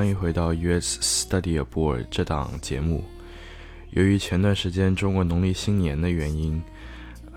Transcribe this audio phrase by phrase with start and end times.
[0.00, 3.04] 欢迎回到 US Study Abroad 这档节目。
[3.90, 6.62] 由于前段时间中国农历新年的原因，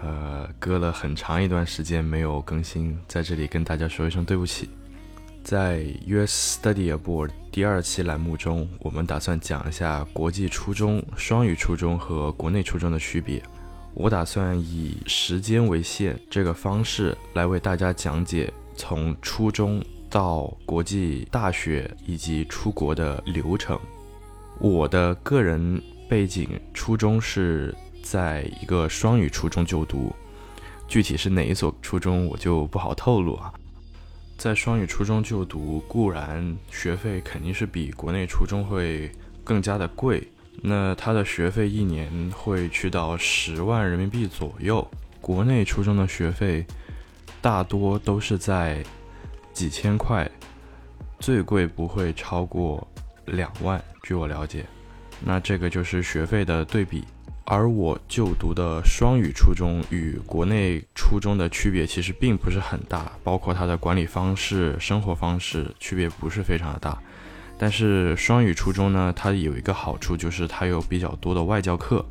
[0.02, 4.70] 呃，隔了很长一段时间没有更新，在这里跟大家说一声对不起。
[5.44, 13.44] 在 US Study Abroad 第二期栏目中，我们打算讲一下国际初中、双语初中和国内初中的区别。
[13.94, 19.84] 我打算以时间为限这个方式来为大家讲解从初中。
[20.14, 23.80] 到国际大学以及出国的流程。
[24.60, 30.14] 我的个人背景，初中是在一个双语初中就读，
[30.88, 33.52] 具体是哪一所初中我就不好透露啊。
[34.38, 39.10] 在双语初中就读，固然学费肯定是比国内初中会
[39.44, 40.28] 更加的贵，
[40.62, 44.88] 那他的学费一年会去到十万人民币左右。
[45.20, 46.64] 国内初中的学费
[47.42, 48.86] 大多都是在。
[49.54, 50.30] 几千块，
[51.20, 52.86] 最贵不会超过
[53.26, 53.82] 两万。
[54.02, 54.66] 据我了解，
[55.24, 57.06] 那这个就是学费的对比。
[57.46, 66.98] 而我就读的双语初中与国内初中的区别其实并不是很大，包括它的管理方式、生活方式区别不是非常的大。
[67.58, 72.06] 但是双语初中呢，它有一个好处就是它有比较多的外教课，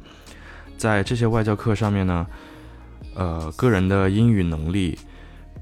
[0.77, 2.27] 在这些外教课上面呢，
[3.15, 4.99] 呃，个人的英语能力。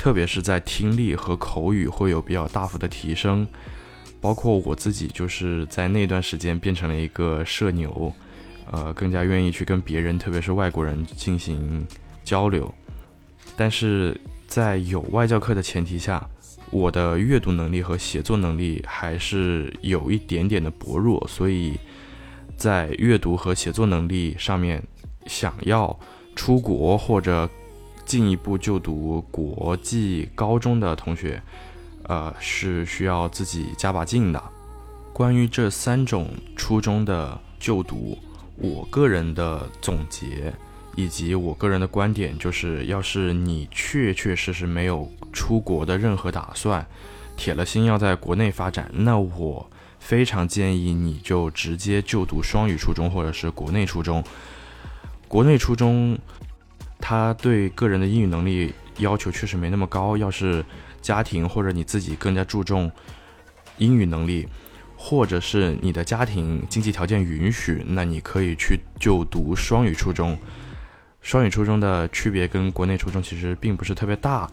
[0.01, 3.47] 特别是在听力和口语会有比较大幅的提升，
[4.19, 8.11] 包括我自己就是在那段时间变成了一个社牛，
[8.73, 11.87] 呃，更加愿意去跟别人，特别是外国人进行
[12.25, 12.73] 交流。
[13.59, 16.27] 但是在有外教课的前提下，
[16.71, 21.75] 我的阅读能力和写作能力还是有一点点的薄弱，所以
[22.57, 24.83] 在阅读和写作能力上面，
[25.27, 25.95] 想要
[26.35, 27.47] 出国或者。
[28.11, 31.41] 进一步就读国际高中的同学，
[32.03, 34.43] 呃，是需要自己加把劲的。
[35.13, 36.27] 关于这三种
[36.57, 38.19] 初中的就读，
[38.57, 40.53] 我个人的总结
[40.97, 46.85] 以及我个人的观点就是，要是你确确实实没有出国的任何打算，
[47.37, 54.25] 铁了心要在国内发展，那我非常建议你就直接就读双语初中或者是国内初中。
[55.29, 56.19] 国内初中。
[57.01, 60.17] 他对个人的英语能力要求确实没那么高。
[60.17, 60.65] 要是
[61.01, 62.91] 家庭或者你自己更加注重
[63.79, 64.47] 英语能力，
[64.97, 70.37] 或者是你的家庭经济条件允许，那你可以去就读双语初中。
[71.23, 74.51] 双语初中的区别跟国内初中其实并不是特别大，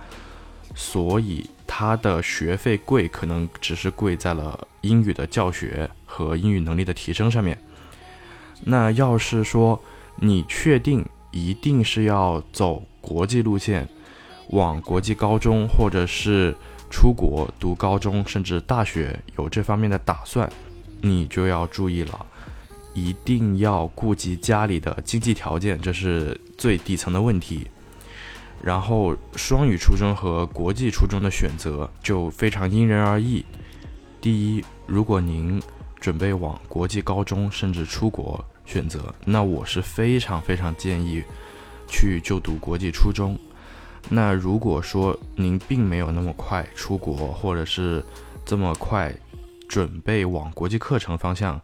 [0.75, 7.57] 所以它的学费贵，可能只是贵在了英语的教学和英语能力的提升上面。
[8.63, 9.81] 那要是说
[10.17, 11.05] 你确定，
[11.37, 13.87] 一定是要走国际路线，
[14.49, 16.55] 往国际高中或者是
[16.89, 20.51] 出国读高中甚至大学有这方面的打算，
[21.01, 22.25] 你就要注意了，
[22.93, 27.67] 一定要顾及家里的经济条件，这是最底层的问题。
[28.61, 33.45] 然后双语初中和国际初中的选择就非常因人而异。
[34.19, 35.61] 第一，如果您
[35.99, 38.43] 准备往国际高中甚至出国。
[38.67, 41.23] 选择，那我是非常非常建议
[41.88, 43.35] 去就读国际初中。
[44.09, 48.03] 那如果说您并没有那么快出国，或者是
[48.45, 49.11] 这么快
[49.67, 51.59] 准备往国际课程方向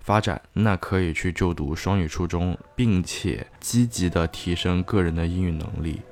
[0.00, 6.02] 发展，那可以去就读双语初中，并且积极的提升个人的英语能力。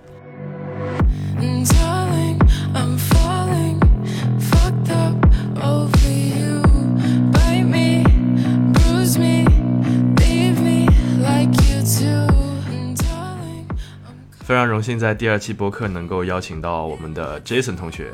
[14.46, 18.12] 非常荣幸在第二期播客能够邀请到我们的 Jason 同学，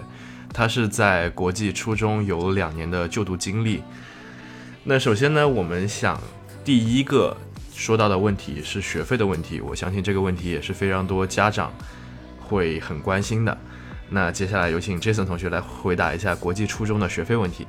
[0.51, 3.83] 他是在国际初中有两年的就读经历。
[4.83, 6.19] 那首先呢，我们想
[6.65, 7.37] 第一个
[7.75, 11.71] 说到的问题是学费的问题，我相信这个问题也是非常多家长
[12.41, 13.55] 会很关心的。
[14.09, 17.67] 那接下来有请 Jason 同学来回答一下国际初中的学费问题。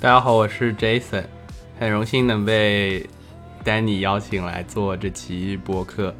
[0.00, 1.22] 大家好，我是 Jason，
[1.78, 3.08] 很荣幸能被
[3.64, 6.12] Danny 邀请来做这期播客。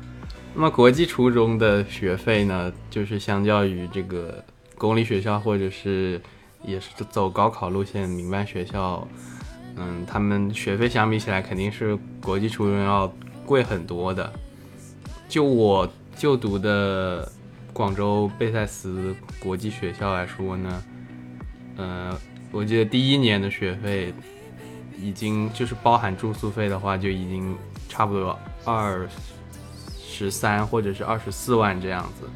[0.57, 4.43] 那么国际初中的学费呢，就是相较于这个
[4.79, 6.21] 公立学校或者是
[6.63, 9.07] 也是走高考路线民办学校，
[9.75, 13.13] 嗯，他们学费相比起来肯定是国际初中要
[13.45, 14.33] 贵很多的。
[15.29, 17.29] 就我就读的
[17.73, 20.85] 广州贝塞斯国际学校来说呢，
[21.77, 22.17] 呃，
[22.53, 24.15] 我记得第一年的学费
[24.97, 27.57] 已经就是包含住宿费的话，就已经
[27.89, 29.09] 差不多二。
[30.15, 32.29] 十三或者是二十四万这样子，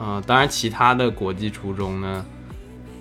[0.00, 2.24] 嗯，当然其他的国际初中呢，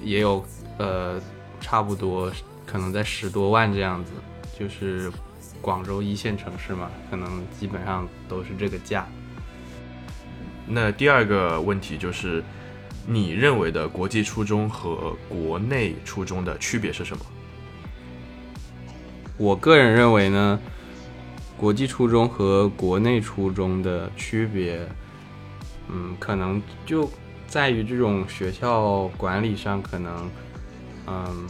[0.04, 0.46] 也有
[0.78, 1.20] 呃
[1.62, 2.32] 差不多
[2.66, 4.12] 可能在十多万这样子，
[4.60, 5.12] 就是
[5.62, 9.08] 广州一线城市嘛，可能基本上都是这个价。
[10.68, 12.44] 那第二个问题就是，
[13.08, 17.26] 你认为的国际初中和国内初中的区别是什么？
[19.38, 20.60] 我个人认为呢，
[21.62, 24.84] 国际初中和国内初中的区别，
[25.90, 27.08] 嗯，可能就
[27.46, 30.32] 在于这种学校管理上，可能，
[31.06, 31.48] 嗯，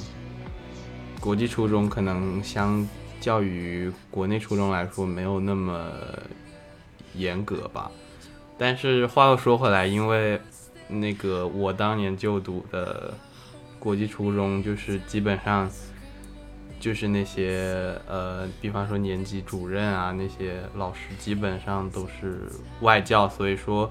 [1.22, 2.86] 国际初中可能相
[3.22, 5.90] 较于国内初中来说没有那么
[7.14, 7.90] 严格吧。
[8.58, 10.38] 但是话又说回来，因为
[10.90, 13.14] 那个我当年就读的
[13.80, 15.72] 国际初中，就是基本上。
[16.82, 22.50] 就是那些呃，比方说年级主任啊，那些老师基本上都是
[22.82, 23.90] 外教，所以说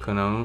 [0.00, 0.44] 可能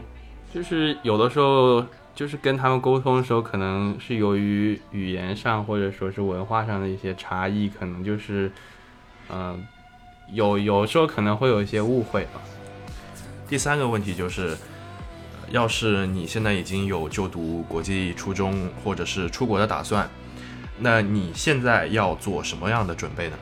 [0.53, 1.83] 就是有的时候
[2.13, 8.51] 就是跟他们沟通的时候，可能是由于语言上或者说是文化上的一些差异，可能就是
[9.29, 9.65] 嗯，
[10.31, 12.39] 有有时候可能会有一些误会吧。
[13.47, 14.55] 第三个问题就是，
[15.49, 20.07] 要是你现在已经有就读国际初中或者是出国的打算。
[20.83, 23.37] 那你现在要做什么样的准备呢？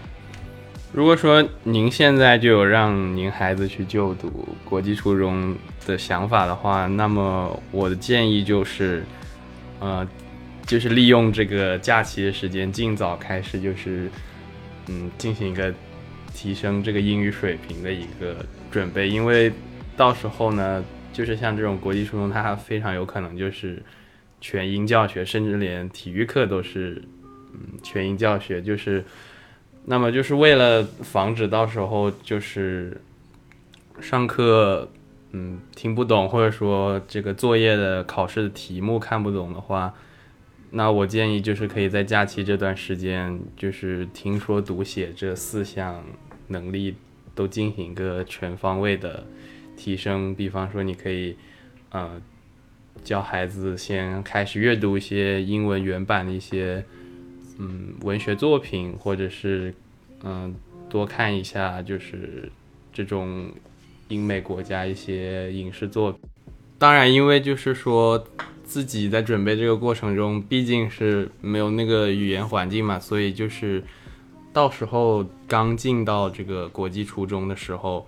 [0.91, 5.55] 如果说您现在就有让您孩子去就读国际初中
[5.85, 9.03] 的想法的话，那么我的建议就是，
[9.79, 10.05] 呃，
[10.65, 14.09] 就是利用这个假期的时间，尽早开始，就是
[14.87, 15.73] 嗯，进行一个
[16.33, 19.49] 提升这个英语水平的一个准备，因为
[19.95, 20.83] 到时候呢，
[21.13, 23.81] 就是像这种国际初中，它非常有可能就是
[24.41, 27.01] 全英教学，甚至连体育课都是。
[27.51, 29.03] 嗯，全英教学就是，
[29.85, 33.01] 那么就是为了防止到时候就是
[33.99, 34.87] 上课，
[35.31, 39.91] 嗯，听不懂，或者说这个作业的考试的题目看不懂的话，
[40.69, 46.03] 那我建议就是可以在假期这段时间，就是听说读写这四项
[46.47, 46.95] 能力
[47.33, 49.25] 都进行一个全方位的
[49.75, 50.35] 提升。
[50.35, 51.35] 比方说，你可以，
[51.89, 52.21] 呃，
[53.03, 56.85] 教孩子先开始阅读一些英文原版的一些。
[57.61, 59.73] 嗯，文学作品，或者是
[60.23, 60.55] 嗯，
[60.89, 62.49] 多看一下就是
[62.93, 63.51] 这种
[64.07, 66.21] 英美国家一些影视作品。
[66.77, 68.25] 当然，因为就是说
[68.63, 73.83] 自己在准备这个过程中，毕竟是没有那个语言环境嘛，所以就是
[74.53, 78.07] 到时候刚进到这个国际初中的时候，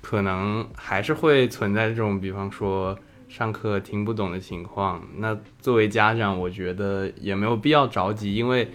[0.00, 2.98] 可能还是会存在这种，比方说。
[3.28, 8.68] 上课听不懂的情况，那作为家长，我觉得也没有必要着急，因为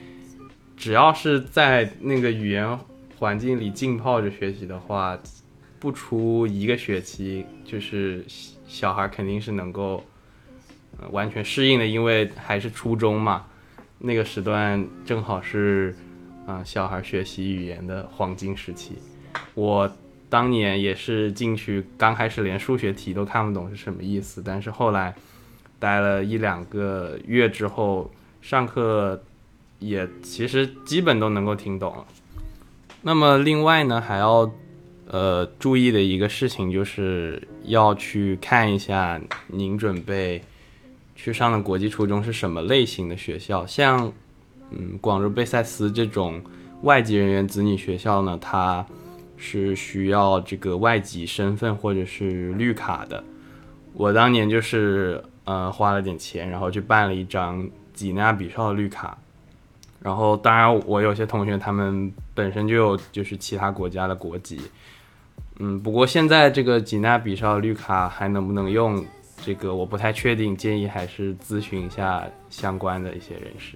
[0.78, 2.80] 只要是在那个语言
[3.18, 5.20] 环境里浸泡着学习的话，
[5.80, 8.24] 不出一个学期，就是
[8.68, 10.04] 小孩肯定是能够
[11.10, 13.48] 完全适应的，因为还是初中嘛，
[13.98, 15.96] 那个时段正好是
[16.46, 18.94] 啊小孩学习语言的黄金时期，
[19.56, 19.92] 我。
[20.34, 25.14] 当年也是进去，刚开始连数学题都看不懂是什么意思，但是后来
[25.78, 28.10] 待了一两个月之后，
[28.42, 29.22] 上课
[29.78, 32.04] 也其实基本都能够听懂了。
[33.04, 34.52] 那么另外呢，还要
[35.08, 40.42] 呃注意的一个事情，就是要去看一下您准备
[41.16, 44.12] 去上的国际初中是什么类型的学校，像
[44.72, 46.42] 嗯广州贝塞斯这种
[46.82, 48.84] 外籍人员子女学校呢，它。
[49.46, 53.22] 是需要这个外籍身份或者是绿卡的。
[53.92, 59.18] 我当年就是呃花了点钱，然后去办了一张几内亚比绍的绿卡。
[60.02, 64.62] 然后当然我有些同学他们本身就有就是其他国家的国籍。
[65.60, 69.06] 嗯，不过现在这个几内亚比绍绿卡还能不能用，
[69.44, 73.76] 这个我不太确定，建议还是咨询一下相关的一些人士。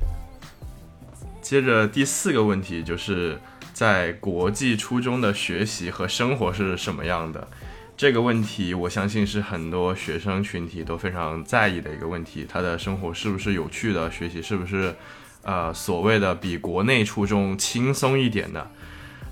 [1.41, 3.37] 接着第四个问题就是。
[3.77, 7.47] 在国际初中的学习和生活是什么样的？
[7.95, 12.43] 这个问题，我相信是很多学生群体都非常在意的一个问题。
[12.49, 14.09] 他的生活是不是有趣的？
[14.09, 14.95] 学习是不是，
[15.43, 18.67] 呃，所谓的比国内初中轻松一点的？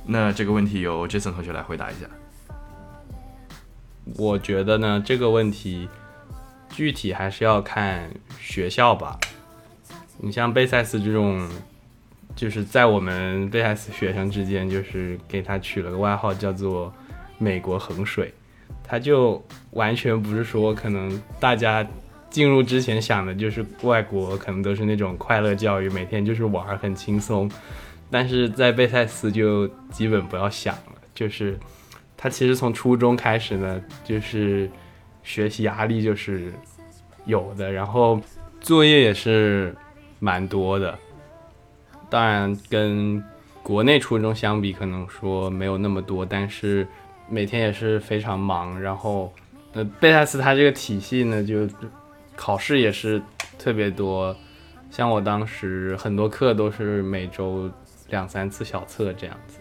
[0.06, 2.06] 那这个问题由 Jason 同学来回答一下。
[4.16, 5.90] 我觉得呢，这个问题
[6.70, 9.20] 具体还是要看学校吧。
[10.20, 11.50] 你像贝塞斯这种。
[12.34, 16.94] 就是在我们贝塞斯学生之间，就是给他取了个外号，叫做
[17.38, 18.34] “美国衡水”。
[18.88, 21.86] 他就完全不是说可能大家
[22.30, 27.50] 进入之前想的就是外国可能都是那种快乐教育，每天就是玩很轻松。
[28.12, 31.58] 但是在贝塞斯就基本不要想了，就是
[32.16, 34.70] 他其实从初中开始呢，就是
[35.24, 36.54] 学习压力就是
[37.26, 38.22] 有的，然后
[38.62, 39.76] 作业也是
[40.20, 40.98] 蛮多的。
[42.16, 43.22] 当然跟
[43.62, 46.88] 国内初中相比，可能说没有那么多，但是
[47.28, 48.80] 每天也是非常忙。
[48.80, 49.34] 然后，
[49.74, 51.68] 呃，贝泰斯它这个体系呢，就
[52.34, 53.22] 考试也是
[53.60, 54.34] 特别多。
[54.90, 57.70] 像我当时很多课都是每周
[58.08, 59.58] 两三次小测这样子。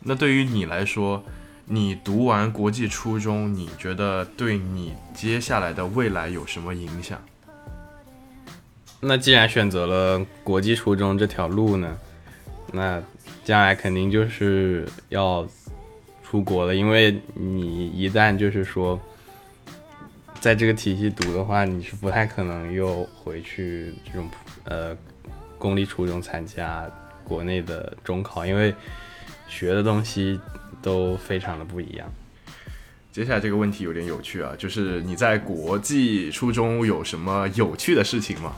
[0.00, 1.22] 那对于你来说，
[1.66, 7.20] 你读完国际初中，你觉得对你接下来的未来有什么影响？
[9.02, 11.98] 那既然选择了国际初中这条路呢，
[12.72, 13.02] 那
[13.44, 15.46] 将来肯定就是要
[16.22, 18.98] 出国了，因为你一旦就是说。
[20.40, 24.28] 在这个体系读的话，你是不太可能又回去这种
[24.64, 24.96] 呃
[25.56, 26.84] 公立初中参加
[27.22, 28.74] 国内的中考，因为
[29.46, 30.40] 学的东西
[30.82, 32.12] 都非常的不一样。
[33.12, 38.52] 接下来这个问题有点有趣啊，就是你在国际初中有什么有趣的事情吗？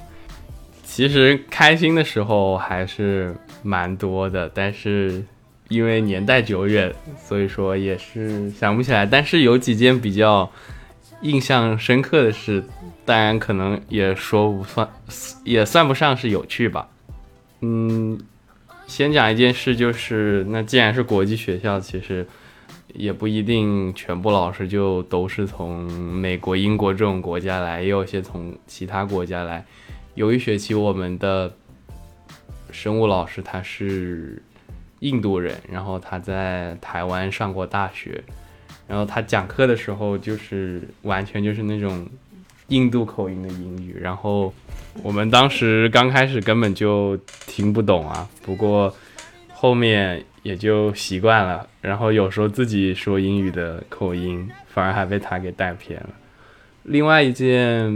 [0.94, 3.34] 其实开心的时候还是
[3.64, 5.24] 蛮多的，但是
[5.68, 9.04] 因为年代久远，所以说也是想不起来。
[9.04, 10.48] 但是有几件比较。
[11.22, 12.62] 印象深刻的事，
[13.06, 14.86] 当然可能也说不算，
[15.42, 16.86] 也算不上是有趣吧。
[17.62, 18.20] 嗯，
[18.86, 22.26] 先讲一件事，就是那既然是国际学校，其实
[22.92, 29.64] 也不一定全部老师就都是从美国、英国这种国家来，也有些从其他国家来。
[30.14, 31.52] 有一学期我们的
[32.70, 34.42] 生物老师他是
[35.00, 38.22] 印度人，然后他在台湾上过大学。
[38.86, 42.06] 然后他讲课的时候，就是完全就是那种
[42.68, 44.52] 印度口音的英语，然后
[45.02, 47.16] 我们当时刚开始根本就
[47.46, 48.94] 听不懂啊，不过
[49.54, 51.66] 后面也就习惯了。
[51.80, 56.10] 然后有时候自己说英语的口音，反而还被他给带偏了。
[56.82, 57.90] 另外一件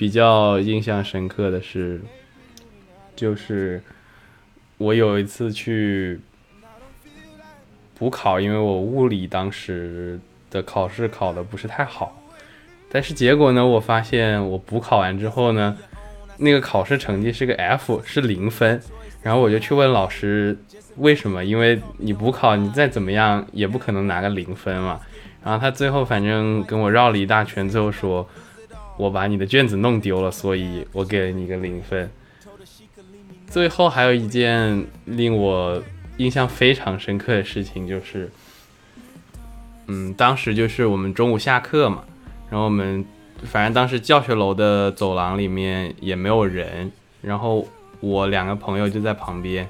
[0.00, 2.00] 比较印象深刻的是，
[3.14, 3.82] 就是
[4.78, 6.18] 我有一次去。
[7.98, 10.18] 补考，因为我物理当时
[10.50, 12.18] 的考试考的不是太好，
[12.90, 15.76] 但是结果呢，我发现我补考完之后呢，
[16.38, 18.80] 那个考试成绩是个 F，是零分。
[19.22, 20.56] 然后我就去问老师
[20.96, 24.98] 为什么，因为你补考你再怎么样也不可能拿个零分嘛。
[25.44, 28.26] 然后他最后反正跟我绕了一大圈，最后说
[29.00, 32.10] 我把你的卷子弄丢了，所以我给了你一个零分。
[33.48, 35.82] 最后还有一件令我。
[36.16, 38.30] 印象非常深刻的事情就是，
[39.86, 42.04] 嗯，当时就是我们中午下课嘛，
[42.50, 43.02] 然后我们
[43.44, 46.92] 反正当时教学楼的走廊里面也没有人，
[47.22, 47.66] 然后
[48.00, 49.66] 我两个朋友就在旁边，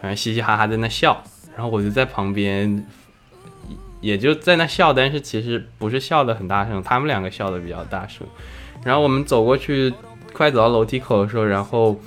[0.00, 1.22] 反正嘻嘻哈哈在那笑，
[1.54, 2.84] 然后我就在旁边，
[4.06, 8.26] 也就在那笑，但是其实不是笑的很大声，他们两个笑的比较大声，
[8.84, 9.92] 然后我们走过去，
[10.32, 11.98] 快走到楼梯口的时候，然后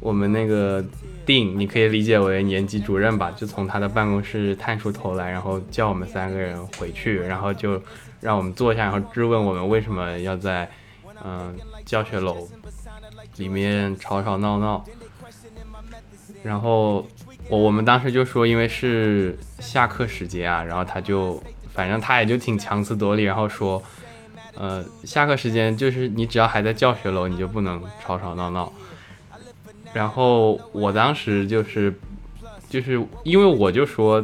[0.00, 0.84] 我们那个。
[1.28, 7.78] 定，你可以理解为年级主任吧，就从他的办公室探出头来，然后叫我们三个人回去，然后就
[8.22, 10.66] 让我们坐下，然后质问我们为什么要在
[11.22, 12.48] 嗯教学楼
[13.36, 14.82] 里面吵吵闹闹。
[16.42, 17.06] 然后
[17.48, 23.82] 我我们当时就说，因为是下课时间啊，然后他就反正他也就挺强词夺理，然后说，
[24.54, 28.72] 呃，下课时间就是你只要还在教学楼，你就不能吵吵闹闹。
[29.94, 31.92] 然后我当时就是，
[32.68, 34.22] 就是因为我就说，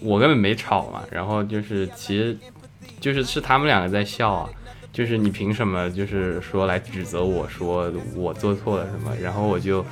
[0.00, 1.02] 我根本没吵嘛。
[1.10, 2.36] 然后就是其实，
[3.00, 4.48] 就是是他们两个在笑啊。
[4.92, 9.14] 就是你凭什么就是说来指责我说我做错了什么？
[9.20, 9.84] 然后我就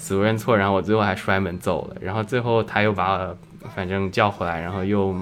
[0.00, 0.56] 死不认错。
[0.56, 1.96] 然后我最后还摔门走了。
[2.00, 3.36] 然后最后他又把我
[3.76, 5.14] 反正叫回来，然后又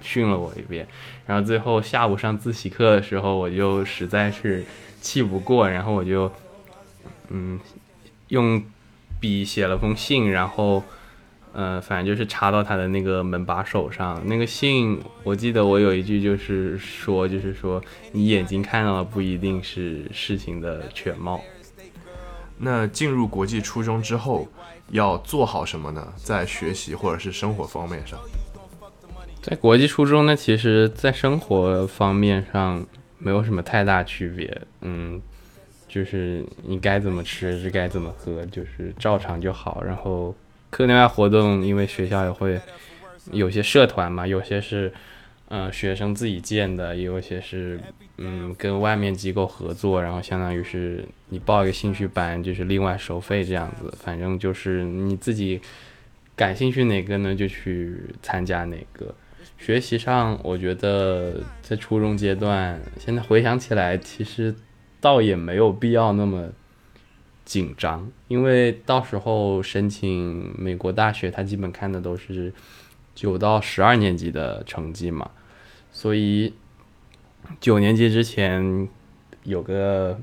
[0.00, 0.84] 训了我一遍。
[1.26, 4.64] 然后最后下午上自习课的时候，我就实在是
[5.00, 6.32] 气不过，然后我就
[7.28, 7.60] 嗯
[8.26, 8.60] 用。
[9.22, 10.82] 笔写了封信，然后，
[11.52, 14.20] 呃，反正就是插到他的那个门把手上。
[14.26, 21.40] 那个信，我记得我有一句就是说，就是说你眼睛看到的不一定是事情的全貌。
[22.62, 24.46] 那进入国际初中之后，
[24.90, 26.12] 要做好什么呢？
[26.16, 28.18] 在学习或者是生活方面上，
[29.42, 32.86] 在国际初中呢，其实在生活方面上
[33.18, 34.62] 没有什么太大区别。
[34.80, 35.20] 嗯。
[35.88, 39.82] 就是你该怎么吃是该怎么喝，就是照常就好。
[39.84, 40.34] 然后
[40.70, 42.58] 课内外活动，因为学校也会
[43.30, 44.90] 有些社团嘛，有些是
[45.48, 47.78] 嗯学生自己建的，也有些是
[48.18, 53.92] 嗯跟外面机构合作，然后相当于是你报一个兴趣班，就是另外收费这样子。
[53.98, 55.60] 反正就是你自己
[56.36, 59.14] 感兴趣哪个呢，就去参加哪个。
[59.58, 64.54] 学习上，我觉得在初中阶段，现在回想起来，其实。
[65.02, 66.48] 倒也没有必要那么
[67.44, 72.52] 紧张，因为到时候申请美国大学，他基本看的都是
[73.12, 75.28] 九到十二年级的成绩嘛，
[75.90, 76.54] 所以
[77.60, 78.88] 九年级之前
[79.44, 80.20] 有个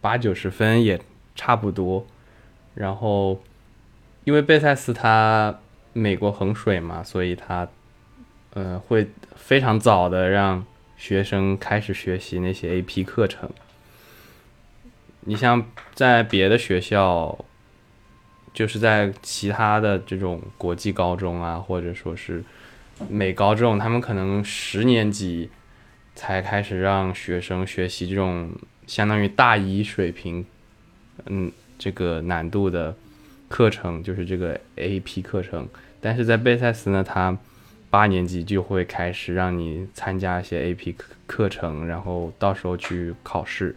[0.00, 1.00] 八九十分也
[1.34, 2.06] 差不多。
[2.74, 3.42] 然后，
[4.24, 5.58] 因为贝塞斯他
[5.92, 7.68] 美国衡水嘛，所以他
[8.54, 10.64] 呃会非常早的让
[10.96, 13.50] 学生开始学习那些 AP 课程。
[15.22, 17.44] 你像在别的学校，
[18.54, 22.44] 就是在其他的这种国际高中啊，或者说是
[23.08, 25.50] 美高这种，他们可能十年级
[26.18, 28.50] 才开始让学生学习这种
[28.88, 30.44] 相当于大一水平，
[31.26, 32.92] 嗯，这个难度的
[33.48, 35.68] 课程，就是这个 AP 课程。
[36.00, 37.38] 但是在贝塞斯呢，他
[37.88, 43.76] 八年级就会开始让你参加一些 AP 课课程，然后到时候去考试。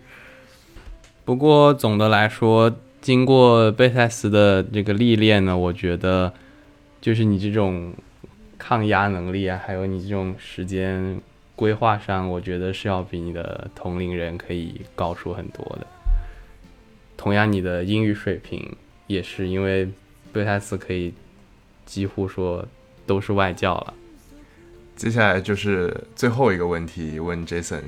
[1.24, 6.34] 不过总的来说，经过贝塞斯的这个历练呢，我觉得
[7.00, 7.94] 就是你这种
[8.58, 11.22] 抗压能力啊，还有你这种时间
[11.62, 15.86] 规划上，我觉得是要比你的同龄人可以高出很多的。
[17.15, 18.75] 同样，你的英语水平
[19.06, 19.88] 也是因为
[20.34, 21.13] 贝塞斯可以
[21.86, 22.65] 几乎说
[23.06, 23.94] 都是外教了。
[24.96, 27.84] 接下来就是最后一个问题，问 Jason。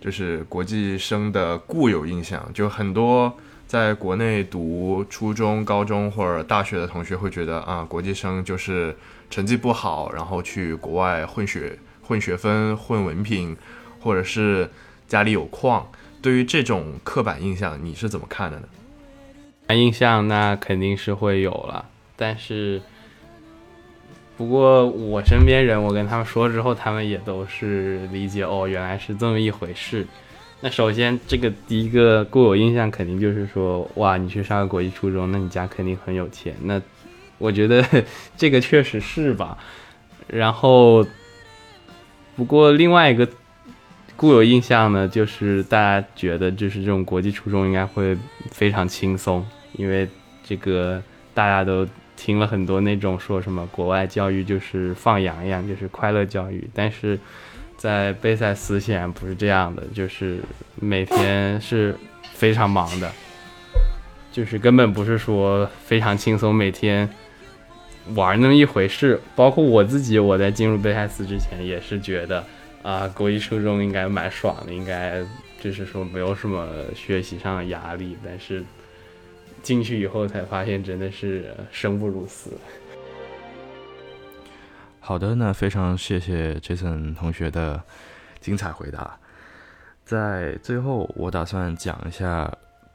[0.00, 3.32] 就是国际生的固有印象，就很多
[3.68, 8.96] 在国内读初中、高中或者大学的同学会觉得啊，国际生就是
[9.30, 13.56] 成绩不好，然后去国外混学、混学分、混文凭，
[14.00, 14.70] 或者是
[15.08, 15.88] 家里有矿。
[16.20, 18.68] 对于这种刻板印象，你是怎么看的呢？
[19.74, 22.80] 印象那肯定是会有了，但是。
[24.34, 30.04] 不过我身边人，我跟他们说之后，他们也都是理解哦，原来是这么一回事。
[30.62, 36.56] 那首先，这个第一个固有印象肯定就是说，哇，你去上个国际初中，那你家肯定很有钱。
[36.62, 36.80] 那
[37.38, 37.84] 我觉得
[38.36, 39.56] 这个确实是吧。
[40.26, 41.06] 然后，
[42.36, 43.28] 不过另外一个
[44.16, 48.16] 固有印象呢，就是大家觉得就是这种国际初中应该会
[48.50, 50.08] 非常轻松，因为
[50.44, 51.02] 这个
[51.34, 51.86] 大家都。
[52.14, 57.18] 听了很多那种说什么国外教育就是放羊一样，就是快乐教育，但是
[57.76, 60.38] 在贝塞斯显然不是这样的，就是
[60.76, 61.96] 每天是
[62.32, 63.10] 非常忙的，
[64.30, 67.08] 就是根本不是说非常轻松，每天
[68.14, 69.20] 玩那么一回事。
[69.34, 72.44] 包括我自己，我在进入贝塞斯之前也是觉得
[72.82, 75.24] 啊，国际初中应该蛮爽的，应该
[75.60, 78.64] 就是说没有什么学习上的压力，但是。
[79.62, 82.50] 进去以后才发现，真的是生不如死。
[84.98, 87.80] 好的，那非常谢谢 Jason 同学的
[88.40, 89.16] 精彩回答。
[90.04, 92.52] 在最后，我打算讲一下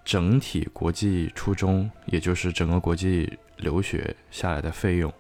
[0.08, 5.14] 整体国际初中，也就是整个国际留学下来的费用。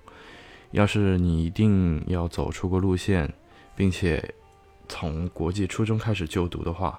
[0.72, 3.30] 要是你一定要走出国路线，
[3.76, 4.24] 并且
[4.88, 6.98] 从国际初中开始就读的话，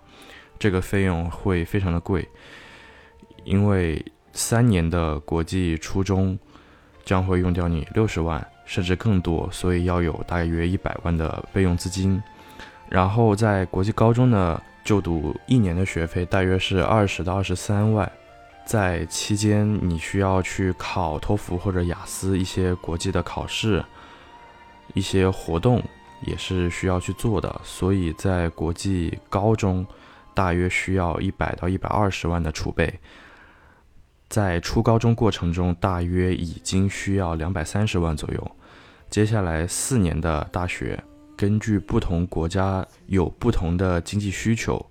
[0.59, 2.29] 这个费用会非常的贵，
[3.45, 4.05] 因为。
[4.35, 6.39] 三年的国际初中
[7.05, 12.23] 将会用掉你六十万甚至更多，所以要有大约一百万的备用资金。
[12.89, 18.11] 然后在国际高中的，就读一年的学费大约是二十到二十三万，
[18.65, 23.85] 在期间你需要去考托福或者雅思一些国际的考试，
[24.95, 25.83] 一些活动
[26.23, 29.87] 也是需要去做的，所以在国际高中
[30.33, 32.99] 大约需要一百到一百二十万的储备。
[34.31, 38.51] 在初高中过程中，大约已经需要两百三十万左右。
[39.11, 40.99] 接下来四年的大学，
[41.39, 44.85] 根据不同国家有不同的经济需求，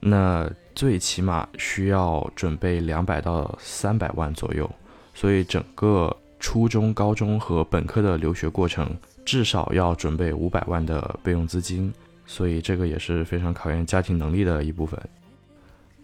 [0.00, 4.68] 那最起码需要准备两百到三百万左右。
[5.12, 11.92] 所以整个初中、高中和本科的留学过程，至少要准备五百万的备用资金。
[12.26, 14.98] 所以这个也是非常考验家庭能力的一部分。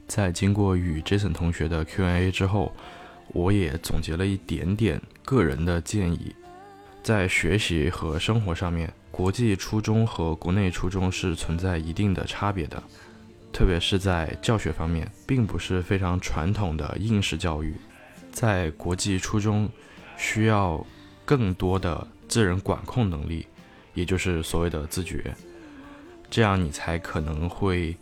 [0.07, 2.71] 在经过与 Jason 同学的 Q&A 之后，
[3.29, 6.35] 我也总结了一点点个人的建议。
[7.03, 12.83] 在学习和生活上面，国际初中和国内初中是存在一定的差别的，
[13.53, 17.77] 特别是在教学方面，并不是非常传统的应试教育。
[18.33, 19.71] 在国际初中，
[20.17, 20.85] 需要
[21.25, 23.47] 更多的自人管控能力，
[23.95, 25.33] 也就是所谓的自觉，
[26.29, 27.97] 这样你才可能会。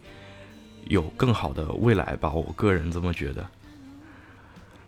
[0.86, 3.46] 有更好的未来吧，我个人这么觉得。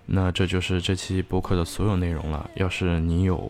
[0.06, 2.50] 那这就是这期播客的所有内容了。
[2.56, 3.48] 要是你有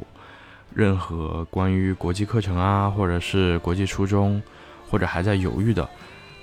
[0.74, 4.42] 任何关于国际课程啊，或者是国际初中，
[4.88, 5.88] 或者还在犹豫的，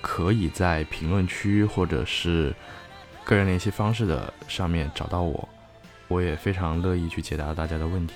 [0.00, 2.54] 可以在评论区或者是
[3.24, 5.48] 个人联系方式的上面找到我，
[6.08, 8.14] 我也非常乐意去解答大家的问题。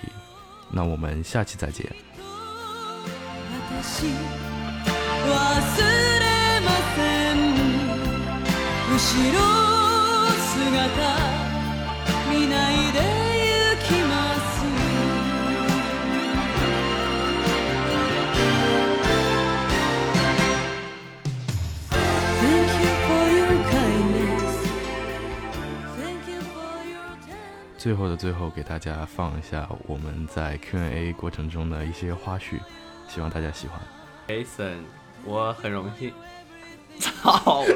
[0.70, 1.86] 那我们下期再见。
[27.84, 32.58] 最后的最后，给大家放一下我们在 Q&A 过程中的一些花絮，
[33.06, 33.78] 希望大家喜欢。
[34.26, 34.76] Jason，
[35.22, 36.10] 我很荣幸。
[36.98, 37.62] 操！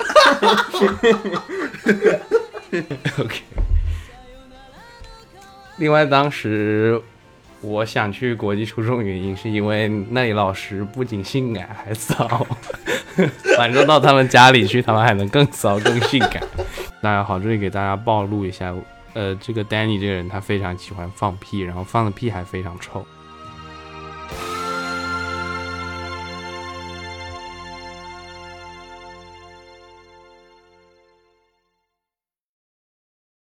[3.19, 3.43] OK。
[5.77, 6.99] 另外，当时
[7.61, 12.27] 我想去国际初中，原因是因为那里老师不仅性感还骚，
[13.59, 16.43] 反正到他们家里去，他们还能更骚更性感。
[17.03, 18.75] 大家好，这里给大家暴露一下。
[19.19, 23.05] 呃，这个 Danny 这个人，他非常喜欢放屁，然后放的屁还非常臭。